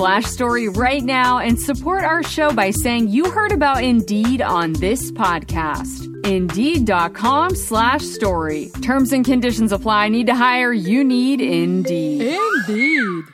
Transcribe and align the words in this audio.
story 0.00 0.66
right 0.68 1.02
now 1.02 1.40
and 1.40 1.60
support 1.60 2.04
our 2.04 2.22
show 2.22 2.50
by 2.54 2.70
saying 2.70 3.08
you 3.08 3.30
heard 3.30 3.52
about 3.52 3.84
Indeed 3.84 4.40
on 4.40 4.72
this 4.72 5.12
podcast. 5.12 6.06
Indeed.com 6.26 7.54
slash 7.54 8.00
story. 8.02 8.70
Terms 8.80 9.12
and 9.12 9.22
conditions 9.26 9.72
apply. 9.72 10.08
Need 10.08 10.28
to 10.28 10.34
hire? 10.34 10.72
You 10.72 11.04
need 11.04 11.42
Indeed. 11.42 12.38
Indeed. 12.66 13.24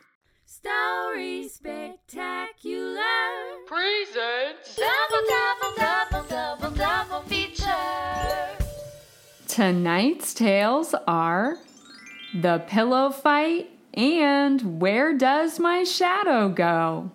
Story 0.45 1.49
spectacular. 1.49 3.01
Presents. 3.69 4.75
Double, 4.75 5.23
double, 5.29 5.77
double, 5.77 6.29
double, 6.29 6.71
double 6.77 7.21
feature. 7.29 7.65
Tonight's 9.47 10.35
tales 10.35 10.97
are 11.07 11.59
The 12.35 12.65
Pillow 12.67 13.11
Fight 13.11 13.71
and 13.97 14.79
Where 14.79 15.15
Does 15.15 15.59
My 15.59 15.83
Shadow 15.85 16.51
Go? 16.51 17.11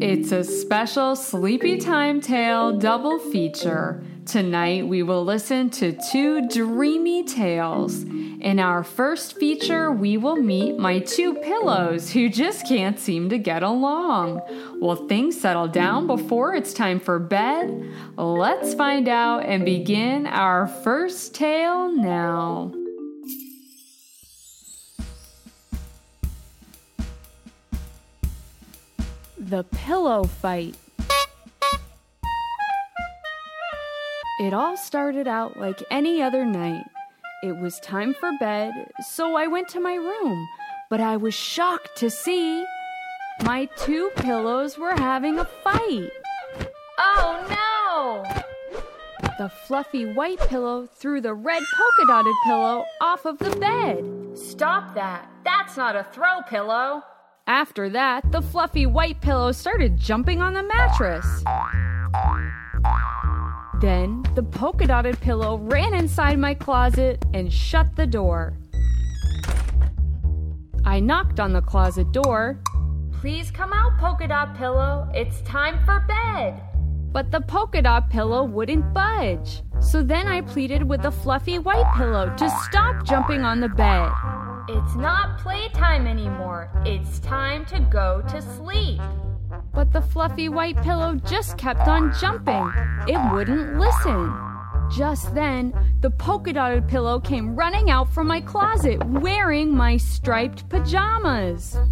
It's 0.00 0.30
a 0.32 0.44
special 0.44 1.16
Sleepy 1.16 1.78
Time 1.78 2.20
Tale 2.20 2.78
double 2.78 3.18
feature. 3.18 4.04
Tonight 4.24 4.86
we 4.86 5.02
will 5.02 5.24
listen 5.24 5.68
to 5.70 5.98
two 6.12 6.46
dreamy 6.48 7.24
tales. 7.24 8.04
In 8.44 8.60
our 8.60 8.84
first 8.84 9.38
feature, 9.38 9.90
we 9.90 10.18
will 10.18 10.36
meet 10.36 10.76
my 10.76 10.98
two 10.98 11.32
pillows 11.32 12.12
who 12.12 12.28
just 12.28 12.68
can't 12.68 13.00
seem 13.00 13.30
to 13.30 13.38
get 13.38 13.62
along. 13.62 14.42
Will 14.82 15.08
things 15.08 15.40
settle 15.40 15.66
down 15.66 16.06
before 16.06 16.54
it's 16.54 16.74
time 16.74 17.00
for 17.00 17.18
bed? 17.18 17.90
Let's 18.18 18.74
find 18.74 19.08
out 19.08 19.46
and 19.46 19.64
begin 19.64 20.26
our 20.26 20.66
first 20.66 21.34
tale 21.34 21.90
now. 21.90 22.70
The 29.38 29.64
Pillow 29.72 30.24
Fight. 30.24 30.76
It 34.38 34.52
all 34.52 34.76
started 34.76 35.26
out 35.26 35.58
like 35.58 35.82
any 35.90 36.20
other 36.20 36.44
night. 36.44 36.84
It 37.44 37.58
was 37.58 37.78
time 37.80 38.14
for 38.14 38.32
bed, 38.40 38.72
so 39.06 39.36
I 39.36 39.48
went 39.48 39.68
to 39.68 39.78
my 39.78 39.96
room, 39.96 40.48
but 40.88 41.02
I 41.02 41.18
was 41.18 41.34
shocked 41.34 41.94
to 41.96 42.08
see 42.08 42.64
my 43.42 43.66
two 43.76 44.10
pillows 44.16 44.78
were 44.78 44.94
having 44.96 45.38
a 45.38 45.44
fight. 45.44 46.10
Oh 46.98 48.24
no! 48.72 48.80
The 49.36 49.50
fluffy 49.50 50.10
white 50.14 50.38
pillow 50.48 50.86
threw 50.86 51.20
the 51.20 51.34
red 51.34 51.62
polka 51.76 52.06
dotted 52.06 52.34
pillow 52.46 52.86
off 53.02 53.26
of 53.26 53.36
the 53.36 53.54
bed. 53.56 54.38
Stop 54.38 54.94
that. 54.94 55.28
That's 55.44 55.76
not 55.76 55.96
a 55.96 56.06
throw 56.12 56.40
pillow. 56.48 57.02
After 57.46 57.90
that, 57.90 58.32
the 58.32 58.40
fluffy 58.40 58.86
white 58.86 59.20
pillow 59.20 59.52
started 59.52 59.98
jumping 59.98 60.40
on 60.40 60.54
the 60.54 60.62
mattress. 60.62 61.44
Then 63.82 64.23
the 64.34 64.42
polka 64.42 64.86
dotted 64.86 65.20
pillow 65.20 65.58
ran 65.58 65.94
inside 65.94 66.38
my 66.38 66.54
closet 66.54 67.24
and 67.32 67.52
shut 67.52 67.94
the 67.96 68.06
door. 68.06 68.56
I 70.84 71.00
knocked 71.00 71.40
on 71.40 71.52
the 71.52 71.62
closet 71.62 72.12
door, 72.12 72.60
Please 73.20 73.50
come 73.50 73.72
out, 73.72 73.96
polka 73.98 74.28
dot 74.28 74.54
pillow. 74.54 75.08
It's 75.14 75.40
time 75.42 75.82
for 75.86 76.00
bed. 76.06 76.60
but 77.12 77.30
the 77.30 77.40
polka 77.40 77.80
dot 77.80 78.10
pillow 78.10 78.42
wouldn't 78.44 78.92
budge. 78.92 79.62
So 79.80 80.02
then 80.02 80.26
I 80.26 80.40
pleaded 80.42 80.82
with 80.82 81.02
the 81.02 81.10
fluffy 81.12 81.58
white 81.58 81.90
pillow 81.96 82.34
to 82.36 82.50
stop 82.64 83.04
jumping 83.06 83.42
on 83.42 83.60
the 83.60 83.68
bed. 83.68 84.10
It's 84.68 84.94
not 84.96 85.38
playtime 85.38 86.06
anymore. 86.06 86.70
It's 86.84 87.18
time 87.20 87.64
to 87.66 87.80
go 87.80 88.22
to 88.28 88.42
sleep. 88.42 89.00
But 89.74 89.92
the 89.92 90.00
fluffy 90.00 90.48
white 90.48 90.76
pillow 90.82 91.14
just 91.26 91.58
kept 91.58 91.88
on 91.88 92.12
jumping. 92.20 92.72
It 93.08 93.18
wouldn't 93.32 93.78
listen. 93.78 94.32
Just 94.90 95.34
then, 95.34 95.72
the 96.00 96.10
polka 96.10 96.52
dotted 96.52 96.86
pillow 96.86 97.18
came 97.18 97.56
running 97.56 97.90
out 97.90 98.12
from 98.12 98.26
my 98.26 98.40
closet 98.40 99.02
wearing 99.04 99.74
my 99.74 99.96
striped 99.96 100.68
pajamas. 100.68 101.76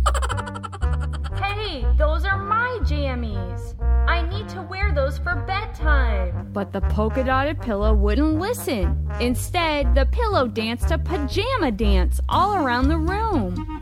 Hey, 1.72 1.86
those 1.96 2.24
are 2.24 2.38
my 2.38 2.78
jammies. 2.82 3.74
I 4.06 4.28
need 4.28 4.48
to 4.50 4.62
wear 4.62 4.92
those 4.92 5.16
for 5.18 5.36
bedtime. 5.46 6.50
But 6.52 6.72
the 6.72 6.82
polka 6.82 7.24
dotted 7.24 7.60
pillow 7.62 7.94
wouldn't 7.94 8.38
listen. 8.38 9.08
Instead, 9.20 9.94
the 9.94 10.06
pillow 10.06 10.46
danced 10.48 10.90
a 10.90 10.98
pajama 10.98 11.72
dance 11.72 12.20
all 12.28 12.56
around 12.56 12.88
the 12.88 12.98
room. 12.98 13.80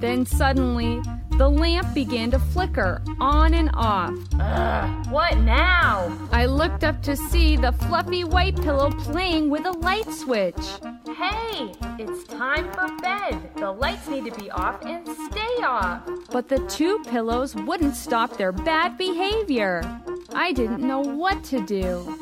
Then 0.00 0.26
suddenly, 0.26 1.00
the 1.38 1.48
lamp 1.48 1.94
began 1.94 2.30
to 2.30 2.38
flicker 2.38 3.02
on 3.20 3.54
and 3.54 3.70
off. 3.74 4.14
Ugh, 4.38 5.06
what 5.10 5.38
now? 5.38 6.16
I 6.32 6.46
looked 6.46 6.84
up 6.84 7.02
to 7.02 7.16
see 7.16 7.56
the 7.56 7.72
fluffy 7.72 8.24
white 8.24 8.56
pillow 8.56 8.90
playing 8.90 9.50
with 9.50 9.66
a 9.66 9.72
light 9.72 10.10
switch. 10.10 10.56
Hey, 11.16 11.72
it's 11.98 12.24
time 12.24 12.70
for 12.72 12.88
bed. 13.02 13.50
The 13.56 13.70
lights 13.70 14.08
need 14.08 14.24
to 14.24 14.40
be 14.40 14.50
off 14.50 14.84
and 14.84 15.06
stay 15.30 15.62
off. 15.62 16.02
But 16.30 16.48
the 16.48 16.58
two 16.66 17.02
pillows 17.08 17.54
wouldn't 17.54 17.96
stop 17.96 18.36
their 18.36 18.52
bad 18.52 18.98
behavior. 18.98 19.82
I 20.34 20.52
didn't 20.52 20.80
know 20.80 21.00
what 21.00 21.44
to 21.44 21.60
do. 21.64 22.21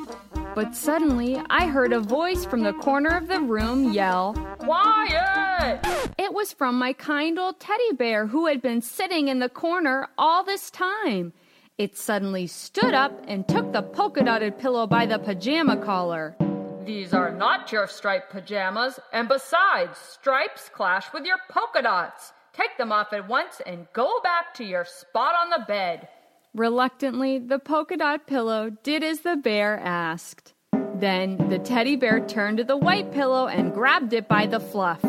But 0.60 0.76
suddenly, 0.76 1.41
I 1.48 1.69
heard 1.69 1.94
a 1.94 2.00
voice 2.00 2.44
from 2.44 2.65
the 2.65 2.75
corner 2.75 3.16
of 3.16 3.28
the 3.28 3.41
room 3.41 3.94
yell, 3.94 4.34
Quiet! 4.59 5.81
It 6.19 6.34
was 6.34 6.53
from 6.53 6.78
my 6.78 6.93
kind 6.93 7.38
old 7.38 7.59
teddy 7.59 7.93
bear 7.94 8.26
who 8.26 8.44
had 8.44 8.60
been 8.60 8.82
sitting 8.82 9.28
in 9.28 9.38
the 9.38 9.49
corner 9.49 10.09
all 10.19 10.44
this 10.44 10.70
time. 10.70 11.32
It 11.79 11.96
suddenly 11.96 12.46
stood 12.46 12.93
up 12.93 13.25
and 13.26 13.49
took 13.49 13.73
the 13.73 13.81
polka 13.81 14.23
dotted 14.23 14.58
pillow 14.58 14.87
by 14.87 15.06
the 15.06 15.19
pajama 15.19 15.79
collar. 15.79 16.37
These 16.84 17.14
are 17.14 17.31
not 17.34 17.73
your 17.73 17.87
striped 17.87 18.31
pajamas, 18.31 19.00
and 19.14 19.29
besides, 19.29 19.96
stripes 19.96 20.69
clash 20.69 21.11
with 21.14 21.25
your 21.25 21.38
polka 21.49 21.81
dots. 21.81 22.34
Take 22.52 22.76
them 22.76 22.93
off 22.93 23.14
at 23.14 23.26
once 23.26 23.62
and 23.64 23.87
go 23.94 24.20
back 24.23 24.52
to 24.56 24.64
your 24.64 24.84
spot 24.84 25.34
on 25.40 25.49
the 25.49 25.64
bed. 25.67 26.06
Reluctantly, 26.55 27.38
the 27.38 27.58
polka 27.61 27.96
dot 27.96 28.26
pillow 28.26 28.70
did 28.82 29.02
as 29.02 29.20
the 29.20 29.37
bear 29.37 29.79
asked. 29.79 30.52
Then 31.00 31.49
the 31.49 31.58
teddy 31.58 31.97
bear 31.97 32.20
turned 32.20 32.58
to 32.58 32.64
the 32.64 32.76
white 32.76 33.11
pillow 33.11 33.47
and 33.47 33.73
grabbed 33.73 34.12
it 34.12 34.29
by 34.29 34.47
the 34.47 34.61
fluff. 34.61 35.02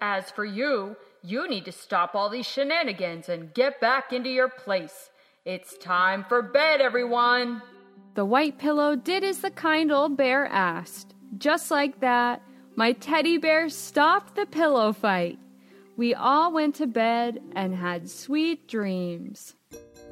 As 0.00 0.30
for 0.30 0.46
you, 0.46 0.96
you 1.22 1.46
need 1.48 1.66
to 1.66 1.72
stop 1.72 2.14
all 2.14 2.30
these 2.30 2.46
shenanigans 2.46 3.28
and 3.28 3.52
get 3.52 3.78
back 3.78 4.14
into 4.14 4.30
your 4.30 4.48
place. 4.48 5.10
It's 5.44 5.76
time 5.76 6.24
for 6.30 6.40
bed, 6.40 6.80
everyone. 6.80 7.60
The 8.14 8.24
white 8.24 8.56
pillow 8.56 8.96
did 8.96 9.22
as 9.22 9.40
the 9.40 9.50
kind 9.50 9.92
old 9.92 10.16
bear 10.16 10.46
asked. 10.46 11.14
Just 11.36 11.70
like 11.70 12.00
that, 12.00 12.40
my 12.74 12.92
teddy 12.92 13.36
bear 13.36 13.68
stopped 13.68 14.34
the 14.34 14.46
pillow 14.46 14.94
fight. 14.94 15.38
we 15.98 16.14
all 16.14 16.52
went 16.52 16.74
to 16.76 16.86
bed 16.86 17.38
and 17.54 17.74
had 17.74 18.08
sweet 18.08 18.66
dreams. 18.66 19.56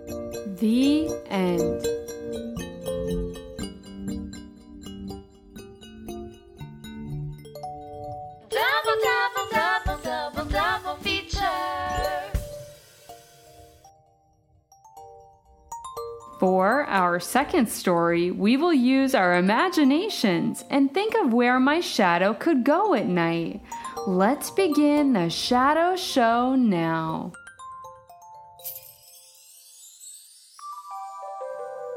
The 0.07 1.09
end. 1.31 2.70
For 16.51 16.85
our 16.87 17.21
second 17.21 17.69
story, 17.69 18.33
we 18.33 18.57
will 18.57 18.75
use 18.75 19.15
our 19.15 19.37
imaginations 19.37 20.65
and 20.69 20.93
think 20.93 21.15
of 21.15 21.33
where 21.33 21.61
my 21.61 21.79
shadow 21.79 22.35
could 22.35 22.65
go 22.65 22.93
at 22.93 23.07
night. 23.07 23.61
Let's 24.09 24.51
begin 24.51 25.13
the 25.13 25.31
shadow 25.31 25.95
show 25.95 26.57
now. 26.57 27.31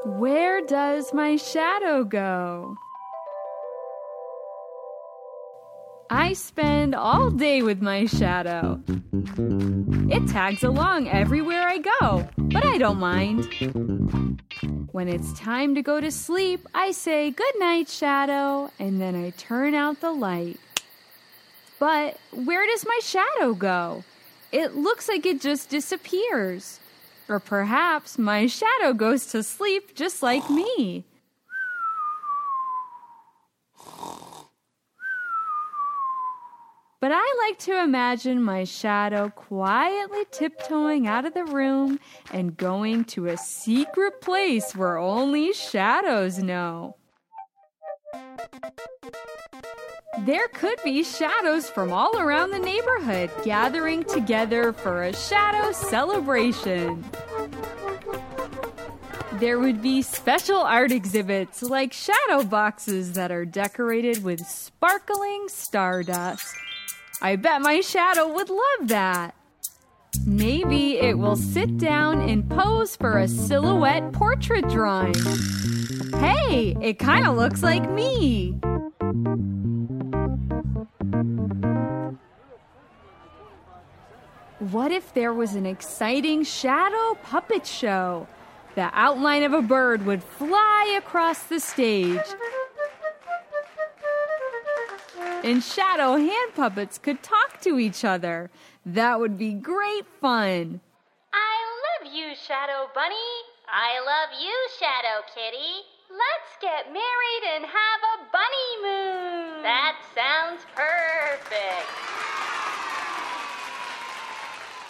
Where 0.06 0.64
does 0.64 1.12
my 1.12 1.34
shadow 1.34 2.04
go? 2.04 2.76
I 6.14 6.32
spend 6.34 6.94
all 6.94 7.28
day 7.28 7.62
with 7.62 7.82
my 7.82 8.06
shadow. 8.06 8.80
It 10.08 10.28
tags 10.28 10.62
along 10.62 11.08
everywhere 11.08 11.66
I 11.66 11.78
go, 11.78 12.28
but 12.36 12.64
I 12.64 12.78
don't 12.78 13.00
mind. 13.00 13.48
When 14.92 15.08
it's 15.08 15.36
time 15.36 15.74
to 15.74 15.82
go 15.82 16.00
to 16.00 16.12
sleep, 16.12 16.68
I 16.72 16.92
say, 16.92 17.32
Good 17.32 17.58
night, 17.58 17.88
shadow, 17.88 18.70
and 18.78 19.00
then 19.00 19.16
I 19.16 19.30
turn 19.30 19.74
out 19.74 20.00
the 20.00 20.12
light. 20.12 20.60
But 21.80 22.16
where 22.30 22.64
does 22.64 22.86
my 22.86 23.00
shadow 23.02 23.52
go? 23.52 24.04
It 24.52 24.76
looks 24.76 25.08
like 25.08 25.26
it 25.26 25.40
just 25.40 25.68
disappears. 25.68 26.78
Or 27.28 27.40
perhaps 27.40 28.18
my 28.18 28.46
shadow 28.46 28.92
goes 28.92 29.26
to 29.32 29.42
sleep 29.42 29.96
just 29.96 30.22
like 30.22 30.48
me. 30.48 31.02
But 37.04 37.12
I 37.12 37.46
like 37.46 37.58
to 37.64 37.84
imagine 37.84 38.42
my 38.42 38.64
shadow 38.64 39.28
quietly 39.28 40.24
tiptoeing 40.30 41.06
out 41.06 41.26
of 41.26 41.34
the 41.34 41.44
room 41.44 42.00
and 42.32 42.56
going 42.56 43.04
to 43.12 43.26
a 43.26 43.36
secret 43.36 44.22
place 44.22 44.74
where 44.74 44.96
only 44.96 45.52
shadows 45.52 46.38
know. 46.38 46.96
There 50.20 50.48
could 50.48 50.78
be 50.82 51.04
shadows 51.04 51.68
from 51.68 51.92
all 51.92 52.18
around 52.18 52.52
the 52.52 52.58
neighborhood 52.58 53.30
gathering 53.44 54.04
together 54.04 54.72
for 54.72 55.02
a 55.02 55.14
shadow 55.14 55.72
celebration. 55.72 57.04
There 59.34 59.58
would 59.58 59.82
be 59.82 60.00
special 60.00 60.60
art 60.60 60.90
exhibits 60.90 61.60
like 61.60 61.92
shadow 61.92 62.44
boxes 62.44 63.12
that 63.12 63.30
are 63.30 63.44
decorated 63.44 64.24
with 64.24 64.46
sparkling 64.46 65.48
stardust. 65.48 66.56
I 67.22 67.36
bet 67.36 67.62
my 67.62 67.80
shadow 67.80 68.32
would 68.32 68.50
love 68.50 68.88
that. 68.88 69.34
Maybe 70.26 70.98
it 70.98 71.18
will 71.18 71.36
sit 71.36 71.76
down 71.78 72.20
and 72.20 72.48
pose 72.48 72.96
for 72.96 73.18
a 73.18 73.28
silhouette 73.28 74.12
portrait 74.12 74.68
drawing. 74.68 75.14
Hey, 76.16 76.76
it 76.80 76.98
kind 76.98 77.26
of 77.26 77.36
looks 77.36 77.62
like 77.62 77.88
me. 77.90 78.58
What 84.70 84.92
if 84.92 85.12
there 85.14 85.32
was 85.34 85.54
an 85.54 85.66
exciting 85.66 86.42
shadow 86.42 87.18
puppet 87.22 87.66
show? 87.66 88.26
The 88.76 88.90
outline 88.92 89.42
of 89.42 89.52
a 89.52 89.62
bird 89.62 90.06
would 90.06 90.22
fly 90.22 90.94
across 90.98 91.42
the 91.44 91.60
stage. 91.60 92.18
And 95.44 95.62
shadow 95.62 96.16
hand 96.16 96.54
puppets 96.56 96.96
could 96.96 97.22
talk 97.22 97.60
to 97.60 97.78
each 97.78 98.02
other. 98.02 98.50
That 98.86 99.20
would 99.20 99.36
be 99.36 99.52
great 99.52 100.06
fun. 100.18 100.80
I 101.34 101.56
love 102.00 102.14
you, 102.14 102.34
Shadow 102.34 102.88
Bunny. 102.94 103.14
I 103.68 104.00
love 104.00 104.40
you, 104.40 104.54
Shadow 104.78 105.20
Kitty. 105.34 105.84
Let's 106.08 106.56
get 106.62 106.90
married 106.90 107.44
and 107.56 107.66
have 107.66 108.00
a 108.14 108.24
bunny 108.32 108.70
moon. 108.84 109.62
That 109.62 109.96
sounds 110.14 110.62
perfect. 110.74 111.90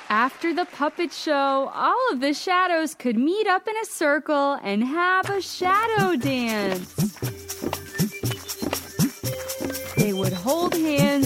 After 0.08 0.54
the 0.54 0.66
puppet 0.66 1.12
show, 1.12 1.72
all 1.74 2.12
of 2.12 2.20
the 2.20 2.32
shadows 2.32 2.94
could 2.94 3.18
meet 3.18 3.48
up 3.48 3.66
in 3.66 3.74
a 3.82 3.86
circle 3.86 4.60
and 4.62 4.84
have 4.84 5.28
a 5.30 5.42
shadow 5.42 6.14
dance. 6.14 6.94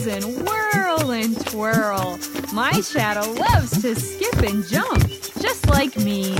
And 0.08 0.24
whirl 0.46 1.10
and 1.10 1.46
twirl. 1.46 2.18
My 2.52 2.72
shadow 2.80 3.30
loves 3.32 3.82
to 3.82 3.94
skip 3.94 4.38
and 4.42 4.64
jump, 4.66 5.06
just 5.40 5.68
like 5.68 5.96
me. 5.98 6.34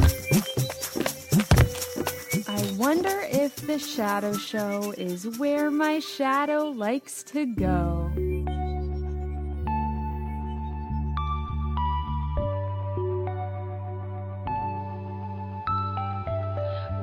I 2.49 2.73
wonder 2.77 3.21
if 3.31 3.55
the 3.67 3.79
shadow 3.79 4.33
show 4.33 4.93
is 4.97 5.39
where 5.39 5.71
my 5.71 5.99
shadow 5.99 6.71
likes 6.71 7.23
to 7.25 7.45
go. 7.45 8.11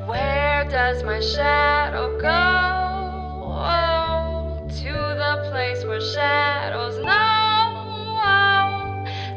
Where 0.07 0.65
does 0.69 1.03
my 1.03 1.19
shadow 1.19 2.19
go? 2.19 2.74
Where 5.95 6.01
shadows 6.01 6.97
know. 6.97 8.25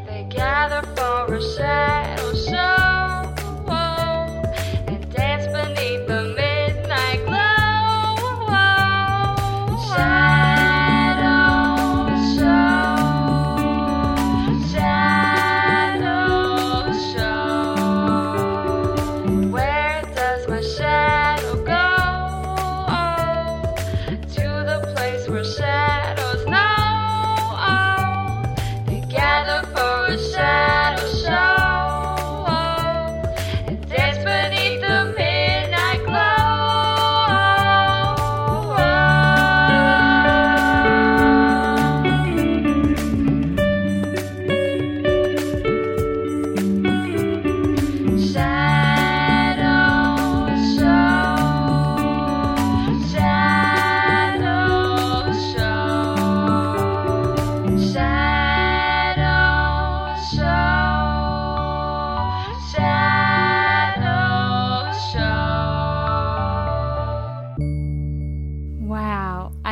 They 0.06 0.24
gather 0.24 0.82
for 0.96 1.32
a 1.32 1.40
shadow 1.40 1.87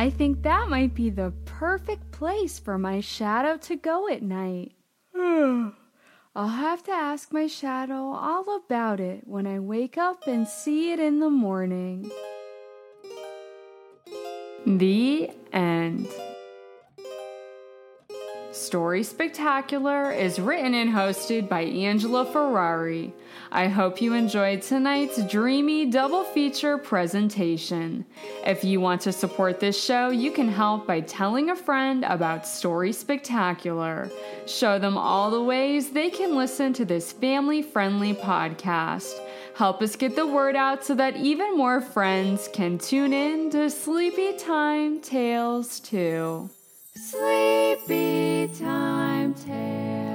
I 0.07 0.09
think 0.09 0.43
that 0.43 0.69
might 0.69 0.95
be 0.95 1.09
the 1.09 1.33
perfect 1.43 2.11
place 2.11 2.59
for 2.59 2.77
my 2.77 3.01
shadow 3.01 3.57
to 3.57 3.75
go 3.75 4.07
at 4.07 4.21
night. 4.21 4.71
I'll 5.17 6.47
have 6.47 6.81
to 6.83 6.93
ask 6.93 7.33
my 7.33 7.47
shadow 7.47 8.13
all 8.13 8.55
about 8.55 9.01
it 9.01 9.27
when 9.27 9.45
I 9.45 9.59
wake 9.59 9.97
up 9.97 10.25
and 10.25 10.47
see 10.47 10.93
it 10.93 11.01
in 11.01 11.19
the 11.19 11.29
morning. 11.29 12.09
The 14.65 15.29
end. 15.51 16.07
Story 18.67 19.01
Spectacular 19.01 20.11
is 20.11 20.41
written 20.41 20.73
and 20.73 20.89
hosted 20.89 21.47
by 21.47 21.61
Angela 21.61 22.25
Ferrari. 22.25 23.13
I 23.49 23.69
hope 23.69 24.01
you 24.01 24.11
enjoyed 24.13 24.61
tonight's 24.61 25.23
dreamy 25.23 25.85
double 25.85 26.25
feature 26.25 26.77
presentation. 26.77 28.03
If 28.45 28.65
you 28.65 28.81
want 28.81 28.99
to 29.03 29.13
support 29.13 29.61
this 29.61 29.81
show, 29.81 30.09
you 30.09 30.31
can 30.31 30.49
help 30.49 30.85
by 30.85 30.99
telling 30.99 31.49
a 31.49 31.55
friend 31.55 32.03
about 32.03 32.45
Story 32.45 32.91
Spectacular. 32.91 34.11
Show 34.47 34.79
them 34.79 34.97
all 34.97 35.31
the 35.31 35.41
ways 35.41 35.91
they 35.91 36.09
can 36.09 36.35
listen 36.35 36.73
to 36.73 36.83
this 36.83 37.13
family 37.13 37.61
friendly 37.61 38.13
podcast. 38.15 39.17
Help 39.55 39.81
us 39.81 39.95
get 39.95 40.17
the 40.17 40.27
word 40.27 40.57
out 40.57 40.83
so 40.83 40.93
that 40.93 41.15
even 41.15 41.55
more 41.55 41.79
friends 41.79 42.49
can 42.51 42.77
tune 42.77 43.13
in 43.13 43.49
to 43.51 43.69
Sleepy 43.69 44.35
Time 44.35 44.99
Tales 44.99 45.79
too. 45.79 46.49
Sleepy 46.97 48.49
time 48.57 49.35
tale. 49.35 50.06